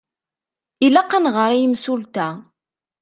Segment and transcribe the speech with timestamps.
[0.85, 2.27] Ilaq ad nɣeṛ i yimsulta.